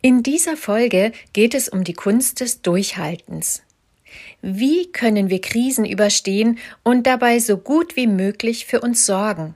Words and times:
In 0.00 0.22
dieser 0.22 0.56
Folge 0.56 1.12
geht 1.32 1.54
es 1.54 1.68
um 1.68 1.82
die 1.82 1.92
Kunst 1.92 2.40
des 2.40 2.62
Durchhaltens. 2.62 3.62
Wie 4.40 4.92
können 4.92 5.28
wir 5.28 5.40
Krisen 5.40 5.84
überstehen 5.84 6.58
und 6.84 7.06
dabei 7.06 7.40
so 7.40 7.56
gut 7.56 7.96
wie 7.96 8.06
möglich 8.06 8.66
für 8.66 8.80
uns 8.80 9.04
sorgen? 9.06 9.54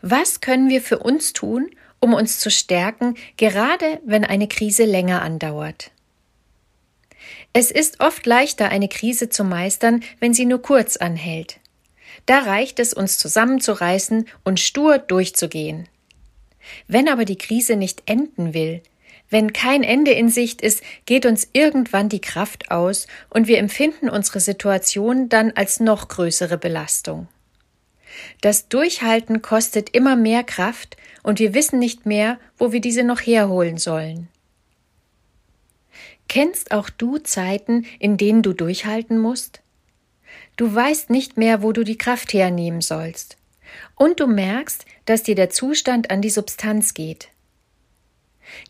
Was 0.00 0.40
können 0.40 0.68
wir 0.68 0.80
für 0.80 1.00
uns 1.00 1.32
tun, 1.32 1.68
um 1.98 2.14
uns 2.14 2.38
zu 2.38 2.52
stärken, 2.52 3.16
gerade 3.36 4.00
wenn 4.04 4.24
eine 4.24 4.46
Krise 4.46 4.84
länger 4.84 5.22
andauert? 5.22 5.90
Es 7.52 7.72
ist 7.72 7.98
oft 7.98 8.26
leichter, 8.26 8.68
eine 8.68 8.88
Krise 8.88 9.28
zu 9.28 9.42
meistern, 9.42 10.04
wenn 10.20 10.34
sie 10.34 10.46
nur 10.46 10.62
kurz 10.62 10.96
anhält. 10.96 11.58
Da 12.26 12.40
reicht 12.40 12.78
es, 12.78 12.94
uns 12.94 13.18
zusammenzureißen 13.18 14.28
und 14.44 14.60
stur 14.60 14.98
durchzugehen. 14.98 15.88
Wenn 16.86 17.08
aber 17.08 17.24
die 17.24 17.38
Krise 17.38 17.74
nicht 17.74 18.04
enden 18.06 18.54
will, 18.54 18.82
wenn 19.28 19.52
kein 19.52 19.82
Ende 19.82 20.12
in 20.12 20.28
Sicht 20.28 20.60
ist, 20.60 20.82
geht 21.04 21.26
uns 21.26 21.48
irgendwann 21.52 22.08
die 22.08 22.20
Kraft 22.20 22.70
aus 22.70 23.06
und 23.28 23.48
wir 23.48 23.58
empfinden 23.58 24.08
unsere 24.08 24.40
Situation 24.40 25.28
dann 25.28 25.52
als 25.52 25.80
noch 25.80 26.08
größere 26.08 26.58
Belastung. 26.58 27.28
Das 28.40 28.68
Durchhalten 28.68 29.42
kostet 29.42 29.90
immer 29.90 30.16
mehr 30.16 30.44
Kraft 30.44 30.96
und 31.22 31.38
wir 31.38 31.54
wissen 31.54 31.78
nicht 31.78 32.06
mehr, 32.06 32.38
wo 32.56 32.72
wir 32.72 32.80
diese 32.80 33.02
noch 33.02 33.20
herholen 33.20 33.78
sollen. 33.78 34.28
Kennst 36.28 36.72
auch 36.72 36.90
du 36.90 37.18
Zeiten, 37.18 37.86
in 37.98 38.16
denen 38.16 38.42
du 38.42 38.52
durchhalten 38.52 39.18
musst? 39.18 39.60
Du 40.56 40.74
weißt 40.74 41.10
nicht 41.10 41.36
mehr, 41.36 41.62
wo 41.62 41.72
du 41.72 41.84
die 41.84 41.98
Kraft 41.98 42.32
hernehmen 42.32 42.80
sollst. 42.80 43.36
Und 43.94 44.20
du 44.20 44.26
merkst, 44.26 44.84
dass 45.04 45.22
dir 45.22 45.34
der 45.34 45.50
Zustand 45.50 46.10
an 46.10 46.22
die 46.22 46.30
Substanz 46.30 46.94
geht. 46.94 47.28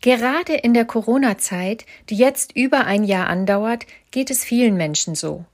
Gerade 0.01 0.53
in 0.55 0.73
der 0.73 0.85
Corona-Zeit, 0.85 1.85
die 2.09 2.17
jetzt 2.17 2.55
über 2.55 2.85
ein 2.85 3.03
Jahr 3.03 3.27
andauert, 3.27 3.85
geht 4.11 4.29
es 4.29 4.43
vielen 4.43 4.75
Menschen 4.75 5.15
so. 5.15 5.45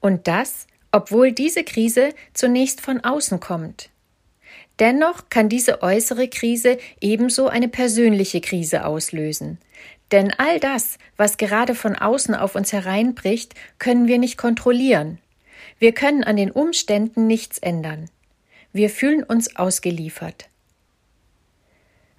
Und 0.00 0.28
das, 0.28 0.66
obwohl 0.92 1.32
diese 1.32 1.64
Krise 1.64 2.10
zunächst 2.34 2.80
von 2.80 3.00
außen 3.00 3.40
kommt. 3.40 3.90
Dennoch 4.78 5.28
kann 5.28 5.48
diese 5.48 5.82
äußere 5.82 6.28
Krise 6.28 6.78
ebenso 7.00 7.48
eine 7.48 7.68
persönliche 7.68 8.40
Krise 8.40 8.86
auslösen. 8.86 9.58
Denn 10.10 10.32
all 10.38 10.58
das, 10.58 10.98
was 11.16 11.36
gerade 11.36 11.74
von 11.74 11.94
außen 11.94 12.34
auf 12.34 12.54
uns 12.54 12.72
hereinbricht, 12.72 13.54
können 13.78 14.08
wir 14.08 14.18
nicht 14.18 14.38
kontrollieren. 14.38 15.18
Wir 15.78 15.92
können 15.92 16.24
an 16.24 16.36
den 16.36 16.50
Umständen 16.50 17.26
nichts 17.26 17.58
ändern. 17.58 18.10
Wir 18.72 18.90
fühlen 18.90 19.22
uns 19.22 19.56
ausgeliefert. 19.56 20.49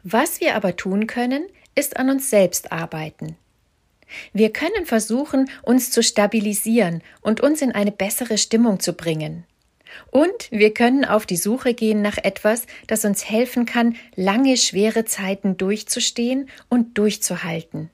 Was 0.04 0.42
wir 0.42 0.56
aber 0.56 0.76
tun 0.76 1.08
können, 1.08 1.46
ist 1.76 1.98
an 1.98 2.10
uns 2.10 2.30
selbst 2.30 2.72
arbeiten. 2.72 3.36
Wir 4.34 4.52
können 4.52 4.86
versuchen, 4.86 5.50
uns 5.62 5.92
zu 5.92 6.04
stabilisieren 6.04 7.02
und 7.22 7.42
uns 7.42 7.62
in 7.62 7.72
eine 7.72 7.92
bessere 7.92 8.38
Stimmung 8.38 8.80
zu 8.80 8.94
bringen. 8.94 9.46
Und 10.10 10.50
wir 10.52 10.74
können 10.74 11.06
auf 11.06 11.26
die 11.26 11.38
Suche 11.38 11.74
gehen 11.74 12.02
nach 12.02 12.18
etwas, 12.18 12.66
das 12.88 13.06
uns 13.06 13.30
helfen 13.30 13.66
kann, 13.66 13.96
lange 14.16 14.58
schwere 14.58 15.06
Zeiten 15.06 15.58
durchzustehen 15.58 16.50
und 16.70 16.98
durchzuhalten. 16.98 17.90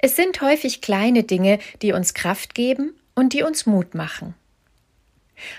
Es 0.00 0.16
sind 0.16 0.40
häufig 0.40 0.80
kleine 0.80 1.22
Dinge, 1.22 1.58
die 1.82 1.92
uns 1.92 2.14
Kraft 2.14 2.54
geben 2.54 2.94
und 3.14 3.32
die 3.32 3.42
uns 3.42 3.66
Mut 3.66 3.94
machen. 3.94 4.34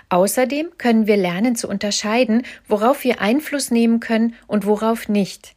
Außerdem 0.09 0.71
können 0.77 1.07
wir 1.07 1.17
lernen 1.17 1.55
zu 1.55 1.67
unterscheiden, 1.67 2.43
worauf 2.67 3.03
wir 3.03 3.21
Einfluss 3.21 3.71
nehmen 3.71 3.99
können 3.99 4.35
und 4.47 4.65
worauf 4.65 5.09
nicht. 5.09 5.55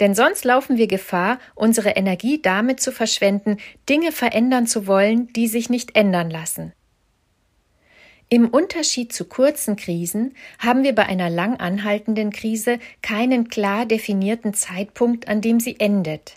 Denn 0.00 0.14
sonst 0.14 0.44
laufen 0.44 0.76
wir 0.76 0.86
Gefahr, 0.86 1.38
unsere 1.54 1.90
Energie 1.90 2.40
damit 2.40 2.80
zu 2.80 2.92
verschwenden, 2.92 3.56
Dinge 3.88 4.12
verändern 4.12 4.66
zu 4.66 4.86
wollen, 4.86 5.32
die 5.32 5.48
sich 5.48 5.70
nicht 5.70 5.96
ändern 5.96 6.30
lassen. 6.30 6.72
Im 8.28 8.48
Unterschied 8.48 9.12
zu 9.12 9.26
kurzen 9.26 9.76
Krisen 9.76 10.34
haben 10.58 10.84
wir 10.84 10.94
bei 10.94 11.04
einer 11.04 11.28
lang 11.28 11.58
anhaltenden 11.58 12.30
Krise 12.30 12.78
keinen 13.02 13.48
klar 13.48 13.84
definierten 13.84 14.54
Zeitpunkt, 14.54 15.28
an 15.28 15.42
dem 15.42 15.60
sie 15.60 15.78
endet. 15.78 16.36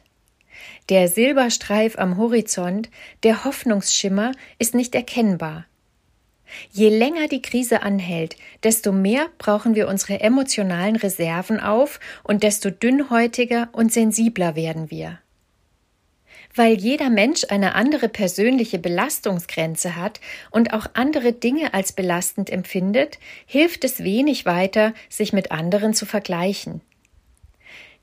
Der 0.89 1.07
Silberstreif 1.07 1.97
am 1.97 2.17
Horizont, 2.17 2.89
der 3.23 3.45
Hoffnungsschimmer, 3.45 4.33
ist 4.59 4.75
nicht 4.75 4.93
erkennbar. 4.93 5.67
Je 6.71 6.89
länger 6.89 7.27
die 7.27 7.41
Krise 7.41 7.81
anhält, 7.81 8.35
desto 8.63 8.91
mehr 8.91 9.27
brauchen 9.37 9.75
wir 9.75 9.87
unsere 9.87 10.19
emotionalen 10.19 10.95
Reserven 10.95 11.59
auf 11.59 11.99
und 12.23 12.43
desto 12.43 12.69
dünnhäutiger 12.69 13.69
und 13.71 13.91
sensibler 13.91 14.55
werden 14.55 14.91
wir. 14.91 15.19
Weil 16.53 16.75
jeder 16.75 17.09
Mensch 17.09 17.45
eine 17.49 17.75
andere 17.75 18.07
persönliche 18.07 18.79
Belastungsgrenze 18.79 19.97
hat 19.97 20.21
und 20.51 20.73
auch 20.73 20.87
andere 20.93 21.33
Dinge 21.33 21.73
als 21.73 21.91
belastend 21.91 22.49
empfindet, 22.49 23.19
hilft 23.45 23.83
es 23.83 24.03
wenig 24.03 24.45
weiter, 24.45 24.93
sich 25.09 25.33
mit 25.33 25.51
anderen 25.51 25.93
zu 25.93 26.05
vergleichen. 26.05 26.81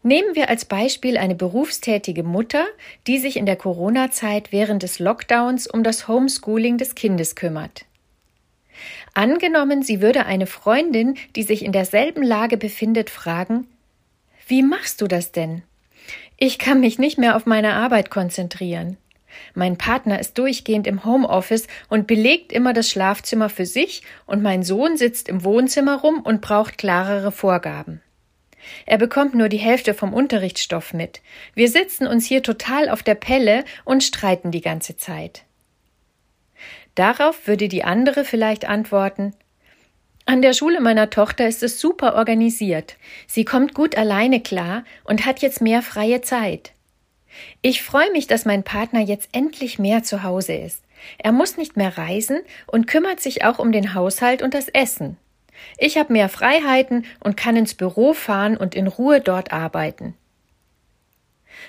Nehmen 0.02 0.34
wir 0.34 0.50
als 0.50 0.64
Beispiel 0.64 1.16
eine 1.16 1.36
berufstätige 1.36 2.24
Mutter, 2.24 2.66
die 3.06 3.18
sich 3.18 3.36
in 3.36 3.46
der 3.46 3.56
Corona-Zeit 3.56 4.50
während 4.50 4.82
des 4.82 4.98
Lockdowns 4.98 5.68
um 5.68 5.84
das 5.84 6.08
Homeschooling 6.08 6.76
des 6.76 6.94
Kindes 6.96 7.36
kümmert. 7.36 7.86
Angenommen, 9.14 9.82
sie 9.82 10.00
würde 10.00 10.26
eine 10.26 10.46
Freundin, 10.46 11.16
die 11.36 11.42
sich 11.42 11.64
in 11.64 11.72
derselben 11.72 12.22
Lage 12.22 12.56
befindet, 12.56 13.10
fragen 13.10 13.66
Wie 14.46 14.62
machst 14.62 15.00
du 15.00 15.06
das 15.06 15.32
denn? 15.32 15.62
Ich 16.36 16.58
kann 16.58 16.80
mich 16.80 16.98
nicht 16.98 17.18
mehr 17.18 17.36
auf 17.36 17.46
meine 17.46 17.74
Arbeit 17.74 18.10
konzentrieren. 18.10 18.96
Mein 19.54 19.78
Partner 19.78 20.18
ist 20.20 20.38
durchgehend 20.38 20.86
im 20.86 21.04
Homeoffice 21.04 21.66
und 21.88 22.06
belegt 22.06 22.52
immer 22.52 22.72
das 22.72 22.90
Schlafzimmer 22.90 23.48
für 23.48 23.66
sich, 23.66 24.02
und 24.26 24.42
mein 24.42 24.62
Sohn 24.62 24.96
sitzt 24.96 25.28
im 25.28 25.44
Wohnzimmer 25.44 26.00
rum 26.00 26.20
und 26.20 26.40
braucht 26.40 26.78
klarere 26.78 27.32
Vorgaben. 27.32 28.02
Er 28.86 28.98
bekommt 28.98 29.34
nur 29.34 29.48
die 29.48 29.58
Hälfte 29.58 29.94
vom 29.94 30.12
Unterrichtsstoff 30.12 30.92
mit. 30.92 31.20
Wir 31.54 31.68
sitzen 31.68 32.06
uns 32.06 32.26
hier 32.26 32.42
total 32.42 32.88
auf 32.88 33.02
der 33.02 33.14
Pelle 33.14 33.64
und 33.84 34.04
streiten 34.04 34.50
die 34.50 34.60
ganze 34.60 34.96
Zeit. 34.96 35.44
Darauf 36.94 37.46
würde 37.46 37.68
die 37.68 37.84
andere 37.84 38.24
vielleicht 38.24 38.66
antworten 38.66 39.34
An 40.26 40.42
der 40.42 40.52
Schule 40.52 40.80
meiner 40.80 41.10
Tochter 41.10 41.48
ist 41.48 41.62
es 41.62 41.80
super 41.80 42.14
organisiert. 42.14 42.96
Sie 43.26 43.44
kommt 43.44 43.74
gut 43.74 43.96
alleine 43.96 44.40
klar 44.40 44.84
und 45.04 45.24
hat 45.24 45.40
jetzt 45.40 45.60
mehr 45.60 45.82
freie 45.82 46.20
Zeit. 46.20 46.72
Ich 47.62 47.82
freue 47.82 48.10
mich, 48.12 48.26
dass 48.26 48.44
mein 48.44 48.62
Partner 48.62 49.00
jetzt 49.00 49.30
endlich 49.32 49.78
mehr 49.78 50.02
zu 50.02 50.22
Hause 50.22 50.52
ist. 50.54 50.82
Er 51.18 51.32
muss 51.32 51.56
nicht 51.56 51.76
mehr 51.76 51.96
reisen 51.96 52.40
und 52.66 52.86
kümmert 52.86 53.20
sich 53.20 53.44
auch 53.44 53.58
um 53.58 53.72
den 53.72 53.94
Haushalt 53.94 54.42
und 54.42 54.54
das 54.54 54.68
Essen. 54.68 55.16
Ich 55.78 55.96
habe 55.96 56.12
mehr 56.12 56.28
Freiheiten 56.28 57.04
und 57.20 57.36
kann 57.36 57.56
ins 57.56 57.74
Büro 57.74 58.12
fahren 58.12 58.56
und 58.56 58.74
in 58.74 58.86
Ruhe 58.86 59.20
dort 59.20 59.52
arbeiten. 59.52 60.14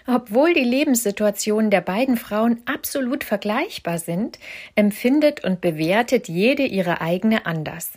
Obwohl 0.08 0.54
die 0.54 0.64
Lebenssituationen 0.64 1.72
der 1.72 1.82
beiden 1.82 2.18
Frauen 2.18 2.62
absolut 2.66 3.24
vergleichbar 3.24 3.98
sind, 3.98 4.40
empfindet 4.76 5.44
und 5.44 5.62
bewertet 5.62 6.28
jede 6.28 6.64
ihre 6.64 7.02
eigene 7.02 7.46
anders. 7.46 7.92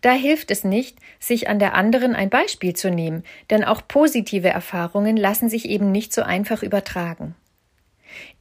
Da 0.00 0.12
hilft 0.12 0.50
es 0.50 0.64
nicht, 0.64 0.98
sich 1.18 1.48
an 1.48 1.58
der 1.58 1.74
anderen 1.74 2.14
ein 2.14 2.30
Beispiel 2.30 2.74
zu 2.74 2.90
nehmen, 2.90 3.24
denn 3.50 3.64
auch 3.64 3.82
positive 3.88 4.48
Erfahrungen 4.48 5.16
lassen 5.16 5.48
sich 5.48 5.68
eben 5.68 5.92
nicht 5.92 6.12
so 6.12 6.22
einfach 6.22 6.62
übertragen. 6.62 7.34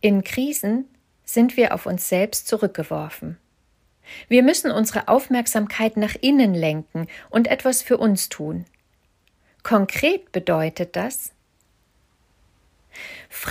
In 0.01 0.23
Krisen 0.23 0.85
sind 1.23 1.55
wir 1.57 1.73
auf 1.73 1.85
uns 1.85 2.09
selbst 2.09 2.47
zurückgeworfen. 2.47 3.37
Wir 4.27 4.43
müssen 4.43 4.71
unsere 4.71 5.07
Aufmerksamkeit 5.07 5.95
nach 5.95 6.15
innen 6.19 6.53
lenken 6.53 7.07
und 7.29 7.47
etwas 7.47 7.81
für 7.81 7.97
uns 7.97 8.29
tun. 8.29 8.65
Konkret 9.63 10.31
bedeutet 10.31 10.95
das, 10.95 11.31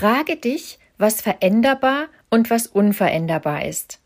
Frage 0.00 0.36
dich, 0.36 0.78
was 0.96 1.20
veränderbar 1.20 2.08
und 2.30 2.48
was 2.48 2.66
unveränderbar 2.66 3.66
ist. 3.66 4.00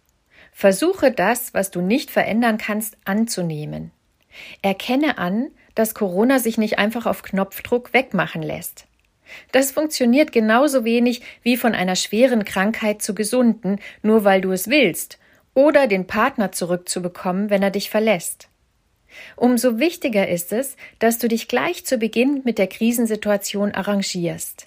Versuche 0.50 1.12
das, 1.12 1.54
was 1.54 1.70
du 1.70 1.82
nicht 1.82 2.10
verändern 2.10 2.58
kannst, 2.58 2.96
anzunehmen. 3.04 3.92
Erkenne 4.60 5.18
an, 5.18 5.52
dass 5.76 5.94
Corona 5.94 6.40
sich 6.40 6.58
nicht 6.58 6.80
einfach 6.80 7.06
auf 7.06 7.22
Knopfdruck 7.22 7.92
wegmachen 7.92 8.42
lässt. 8.42 8.86
Das 9.52 9.70
funktioniert 9.70 10.32
genauso 10.32 10.84
wenig 10.84 11.22
wie 11.44 11.56
von 11.56 11.76
einer 11.76 11.94
schweren 11.94 12.44
Krankheit 12.44 13.00
zu 13.00 13.14
gesunden, 13.14 13.78
nur 14.02 14.24
weil 14.24 14.40
du 14.40 14.50
es 14.50 14.66
willst, 14.66 15.20
oder 15.54 15.86
den 15.86 16.08
Partner 16.08 16.50
zurückzubekommen, 16.50 17.50
wenn 17.50 17.62
er 17.62 17.70
dich 17.70 17.88
verlässt. 17.88 18.48
Umso 19.36 19.78
wichtiger 19.78 20.26
ist 20.26 20.52
es, 20.52 20.76
dass 20.98 21.18
du 21.18 21.28
dich 21.28 21.46
gleich 21.46 21.86
zu 21.86 21.98
Beginn 21.98 22.42
mit 22.44 22.58
der 22.58 22.66
Krisensituation 22.66 23.70
arrangierst. 23.70 24.66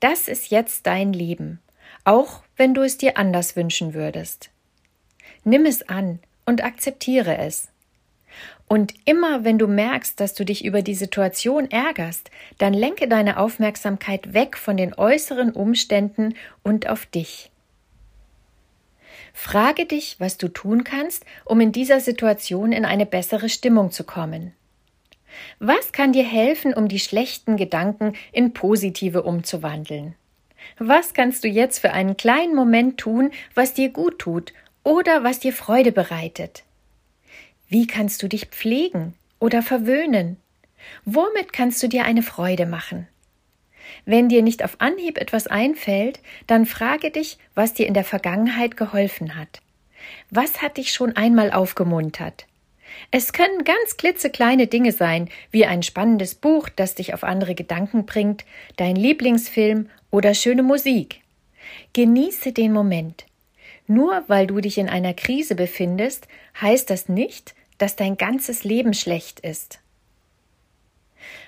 Das 0.00 0.28
ist 0.28 0.50
jetzt 0.50 0.86
dein 0.86 1.12
Leben, 1.12 1.60
auch 2.04 2.42
wenn 2.56 2.74
du 2.74 2.82
es 2.82 2.96
dir 2.96 3.18
anders 3.18 3.54
wünschen 3.54 3.94
würdest. 3.94 4.50
Nimm 5.44 5.66
es 5.66 5.88
an 5.88 6.18
und 6.46 6.64
akzeptiere 6.64 7.36
es. 7.36 7.68
Und 8.66 8.94
immer 9.04 9.44
wenn 9.44 9.58
du 9.58 9.66
merkst, 9.66 10.18
dass 10.20 10.34
du 10.34 10.44
dich 10.44 10.64
über 10.64 10.82
die 10.82 10.94
Situation 10.94 11.70
ärgerst, 11.70 12.30
dann 12.58 12.72
lenke 12.72 13.08
deine 13.08 13.38
Aufmerksamkeit 13.38 14.32
weg 14.32 14.56
von 14.56 14.76
den 14.76 14.94
äußeren 14.94 15.52
Umständen 15.52 16.34
und 16.62 16.88
auf 16.88 17.04
dich. 17.06 17.50
Frage 19.32 19.86
dich, 19.86 20.16
was 20.18 20.38
du 20.38 20.48
tun 20.48 20.84
kannst, 20.84 21.24
um 21.44 21.60
in 21.60 21.72
dieser 21.72 22.00
Situation 22.00 22.72
in 22.72 22.84
eine 22.84 23.06
bessere 23.06 23.48
Stimmung 23.48 23.90
zu 23.90 24.04
kommen. 24.04 24.52
Was 25.58 25.92
kann 25.92 26.12
dir 26.12 26.24
helfen, 26.24 26.74
um 26.74 26.88
die 26.88 26.98
schlechten 26.98 27.56
Gedanken 27.56 28.14
in 28.32 28.52
positive 28.52 29.22
umzuwandeln? 29.22 30.14
Was 30.78 31.14
kannst 31.14 31.44
du 31.44 31.48
jetzt 31.48 31.78
für 31.78 31.92
einen 31.92 32.16
kleinen 32.16 32.54
Moment 32.54 32.98
tun, 32.98 33.30
was 33.54 33.74
dir 33.74 33.90
gut 33.90 34.18
tut 34.18 34.52
oder 34.82 35.24
was 35.24 35.40
dir 35.40 35.52
Freude 35.52 35.92
bereitet? 35.92 36.64
Wie 37.68 37.86
kannst 37.86 38.22
du 38.22 38.28
dich 38.28 38.46
pflegen 38.46 39.14
oder 39.38 39.62
verwöhnen? 39.62 40.36
Womit 41.04 41.52
kannst 41.52 41.82
du 41.82 41.88
dir 41.88 42.04
eine 42.04 42.22
Freude 42.22 42.66
machen? 42.66 43.06
Wenn 44.04 44.28
dir 44.28 44.42
nicht 44.42 44.64
auf 44.64 44.80
Anhieb 44.80 45.18
etwas 45.18 45.46
einfällt, 45.46 46.20
dann 46.46 46.66
frage 46.66 47.10
dich, 47.10 47.38
was 47.54 47.74
dir 47.74 47.86
in 47.86 47.94
der 47.94 48.04
Vergangenheit 48.04 48.76
geholfen 48.76 49.36
hat. 49.36 49.60
Was 50.30 50.62
hat 50.62 50.76
dich 50.76 50.92
schon 50.92 51.16
einmal 51.16 51.52
aufgemuntert? 51.52 52.46
Es 53.10 53.32
können 53.32 53.64
ganz 53.64 53.96
klitzekleine 53.96 54.66
Dinge 54.66 54.92
sein, 54.92 55.28
wie 55.50 55.66
ein 55.66 55.82
spannendes 55.82 56.34
Buch, 56.34 56.68
das 56.68 56.94
dich 56.94 57.14
auf 57.14 57.24
andere 57.24 57.54
Gedanken 57.54 58.06
bringt, 58.06 58.44
dein 58.76 58.96
Lieblingsfilm 58.96 59.88
oder 60.10 60.34
schöne 60.34 60.62
Musik. 60.62 61.20
Genieße 61.92 62.52
den 62.52 62.72
Moment. 62.72 63.26
Nur 63.86 64.22
weil 64.28 64.46
du 64.46 64.60
dich 64.60 64.78
in 64.78 64.88
einer 64.88 65.14
Krise 65.14 65.54
befindest, 65.54 66.28
heißt 66.60 66.90
das 66.90 67.08
nicht, 67.08 67.54
dass 67.78 67.96
dein 67.96 68.16
ganzes 68.16 68.62
Leben 68.62 68.94
schlecht 68.94 69.40
ist. 69.40 69.80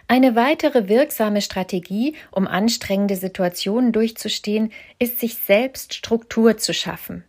Eine 0.09 0.35
weitere 0.35 0.89
wirksame 0.89 1.41
Strategie, 1.41 2.17
um 2.31 2.47
anstrengende 2.47 3.17
Situationen 3.17 3.93
durchzustehen, 3.93 4.73
ist 4.99 5.21
sich 5.21 5.37
selbst 5.37 5.95
Struktur 5.95 6.59
zu 6.59 6.75
schaffen. 6.75 7.25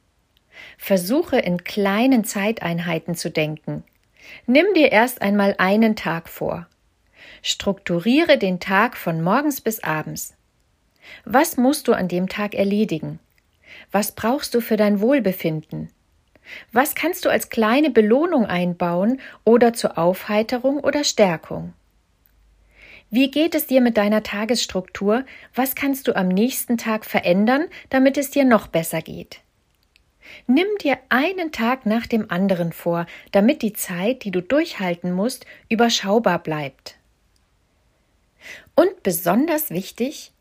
Versuche 0.77 1.37
in 1.37 1.63
kleinen 1.63 2.25
Zeiteinheiten 2.25 3.15
zu 3.15 3.29
denken. 3.29 3.83
Nimm 4.45 4.65
dir 4.73 4.91
erst 4.91 5.21
einmal 5.21 5.55
einen 5.57 5.95
Tag 5.95 6.29
vor. 6.29 6.67
Strukturiere 7.41 8.37
den 8.37 8.59
Tag 8.59 8.97
von 8.97 9.21
morgens 9.21 9.61
bis 9.61 9.83
abends. 9.83 10.35
Was 11.25 11.57
musst 11.57 11.87
du 11.87 11.93
an 11.93 12.07
dem 12.07 12.29
Tag 12.29 12.53
erledigen? 12.53 13.19
Was 13.91 14.13
brauchst 14.13 14.53
du 14.53 14.61
für 14.61 14.77
dein 14.77 15.01
Wohlbefinden? 15.01 15.89
Was 16.71 16.95
kannst 16.95 17.25
du 17.25 17.29
als 17.29 17.49
kleine 17.49 17.89
Belohnung 17.89 18.45
einbauen 18.45 19.19
oder 19.43 19.73
zur 19.73 19.97
Aufheiterung 19.97 20.79
oder 20.79 21.03
Stärkung? 21.03 21.73
Wie 23.09 23.29
geht 23.29 23.53
es 23.53 23.67
dir 23.67 23.79
mit 23.79 23.97
deiner 23.97 24.23
Tagesstruktur? 24.23 25.23
Was 25.53 25.75
kannst 25.75 26.07
du 26.07 26.15
am 26.15 26.27
nächsten 26.29 26.77
Tag 26.77 27.05
verändern, 27.05 27.65
damit 27.89 28.17
es 28.17 28.31
dir 28.31 28.43
noch 28.43 28.67
besser 28.67 29.01
geht? 29.01 29.42
Nimm 30.47 30.67
dir 30.81 30.97
einen 31.09 31.51
Tag 31.51 31.85
nach 31.85 32.07
dem 32.07 32.29
anderen 32.31 32.71
vor, 32.71 33.05
damit 33.31 33.61
die 33.61 33.73
Zeit, 33.73 34.23
die 34.23 34.31
du 34.31 34.41
durchhalten 34.41 35.11
musst, 35.11 35.45
überschaubar 35.69 36.39
bleibt. 36.39 36.95
Und 38.75 39.03
besonders 39.03 39.69
wichtig, 39.69 40.31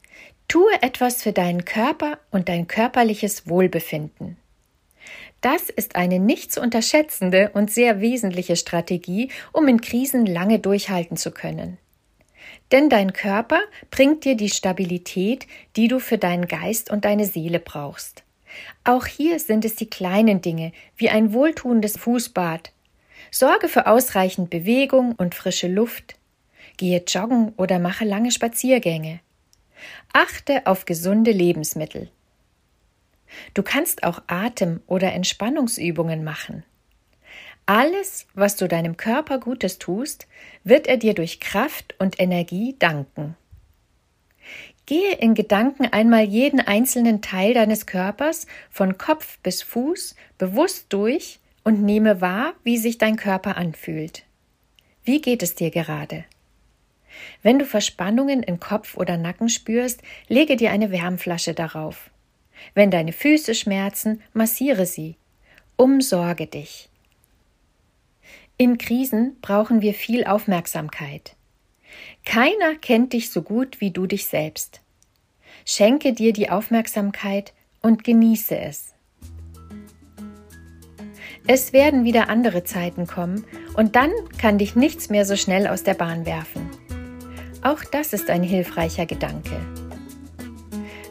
tue 0.49 0.73
etwas 0.83 1.23
für 1.23 1.33
deinen 1.33 1.65
Körper 1.65 2.19
und 2.31 2.49
dein 2.49 2.67
körperliches 2.67 3.49
Wohlbefinden. 3.49 4.37
Das 5.41 5.71
ist 5.71 5.97
eine 5.97 6.21
nicht 6.21 6.53
zu 6.53 6.61
unterschätzende 6.61 7.51
und 7.53 7.71
sehr 7.71 8.01
wesentliche 8.01 8.57
Strategie, 8.57 9.31
um 9.53 9.67
in 9.67 9.81
Krisen 9.81 10.25
lange 10.25 10.61
durchhalten 10.61 11.17
zu 11.17 11.33
können. 11.33 11.79
Denn 12.71 12.89
dein 12.89 13.13
Körper 13.13 13.61
bringt 13.91 14.25
dir 14.25 14.37
die 14.37 14.51
Stabilität, 14.51 15.47
die 15.77 15.89
du 15.89 15.99
für 15.99 16.17
deinen 16.17 16.47
Geist 16.47 16.91
und 16.91 17.05
deine 17.05 17.27
Seele 17.27 17.59
brauchst. 17.59 18.23
Auch 18.85 19.07
hier 19.07 19.39
sind 19.39 19.65
es 19.65 19.77
die 19.77 19.89
kleinen 19.89 20.41
Dinge, 20.41 20.73
wie 20.97 21.09
ein 21.11 21.33
wohltuendes 21.33 21.97
Fußbad. 21.97 22.73
Sorge 23.31 23.69
für 23.69 23.87
ausreichend 23.87 24.51
Bewegung 24.51 25.15
und 25.17 25.35
frische 25.35 25.69
Luft. 25.69 26.17
Gehe 26.77 27.03
joggen 27.07 27.53
oder 27.57 27.79
mache 27.79 28.05
lange 28.05 28.31
Spaziergänge. 28.31 29.21
Achte 30.13 30.67
auf 30.67 30.85
gesunde 30.85 31.33
Lebensmittel. 31.33 32.11
Du 33.55 33.63
kannst 33.63 34.05
auch 34.05 34.23
Atem- 34.27 34.81
oder 34.87 35.13
Entspannungsübungen 35.13 36.25
machen. 36.25 36.65
Alles, 37.67 38.27
was 38.35 38.57
du 38.57 38.67
deinem 38.69 38.97
Körper 38.97 39.39
Gutes 39.39 39.79
tust, 39.79 40.27
wird 40.65 40.87
er 40.87 40.97
dir 40.97 41.15
durch 41.15 41.41
Kraft 41.41 41.95
und 41.99 42.19
Energie 42.21 42.77
danken. 42.79 43.37
Gehe 44.87 45.15
in 45.15 45.35
Gedanken 45.35 45.87
einmal 45.87 46.25
jeden 46.25 46.61
einzelnen 46.61 47.23
Teil 47.23 47.55
deines 47.55 47.87
Körpers 47.87 48.47
von 48.71 48.99
Kopf 48.99 49.39
bis 49.39 49.63
Fuß 49.63 50.17
bewusst 50.39 50.87
durch 50.89 51.39
und 51.63 51.83
nehme 51.83 52.21
wahr, 52.21 52.55
wie 52.65 52.77
sich 52.77 52.99
dein 52.99 53.17
Körper 53.17 53.57
anfühlt. 53.57 54.25
Wie 55.05 55.21
geht 55.21 55.43
es 55.43 55.55
dir 55.55 55.71
gerade? 55.71 56.25
Wenn 57.43 57.59
du 57.59 57.65
Verspannungen 57.65 58.43
in 58.43 58.61
Kopf 58.61 58.97
oder 58.97 59.17
Nacken 59.17 59.49
spürst, 59.49 60.03
lege 60.29 60.57
dir 60.57 60.71
eine 60.71 60.91
Wärmflasche 60.91 61.55
darauf. 61.55 62.11
Wenn 62.75 62.91
deine 62.91 63.13
Füße 63.13 63.55
schmerzen, 63.55 64.23
massiere 64.33 64.87
sie. 64.87 65.17
Umsorge 65.77 66.47
dich. 66.47 66.89
In 68.57 68.79
Krisen 68.79 69.37
brauchen 69.41 69.83
wir 69.83 69.95
viel 69.95 70.25
Aufmerksamkeit. 70.25 71.35
Keiner 72.25 72.77
kennt 72.77 73.13
dich 73.13 73.31
so 73.31 73.43
gut 73.43 73.81
wie 73.81 73.91
du 73.91 74.07
dich 74.07 74.27
selbst. 74.27 74.82
Schenke 75.65 76.13
dir 76.13 76.33
die 76.33 76.51
Aufmerksamkeit 76.51 77.53
und 77.81 78.05
genieße 78.05 78.57
es. 78.59 78.95
Es 81.47 81.73
werden 81.73 82.05
wieder 82.05 82.29
andere 82.29 82.63
Zeiten 82.65 83.07
kommen 83.07 83.45
und 83.75 83.97
dann 83.97 84.11
kann 84.39 84.59
dich 84.59 84.77
nichts 84.77 85.11
mehr 85.11 85.25
so 85.25 85.37
schnell 85.37 85.67
aus 85.67 85.83
der 85.83 85.95
Bahn 85.95 86.25
werfen. 86.25 86.69
Auch 87.63 87.83
das 87.85 88.13
ist 88.13 88.31
ein 88.31 88.43
hilfreicher 88.43 89.07
Gedanke. 89.07 89.59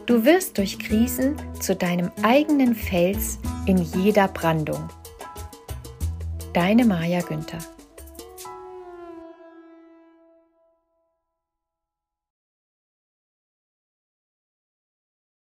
Du 0.06 0.24
wirst 0.24 0.58
durch 0.58 0.78
Krisen 0.78 1.36
zu 1.60 1.76
deinem 1.76 2.10
eigenen 2.22 2.74
Fels 2.74 3.38
in 3.66 3.78
jeder 3.78 4.28
Brandung. 4.28 4.88
Deine 6.52 6.84
Maja 6.84 7.20
Günther 7.20 7.58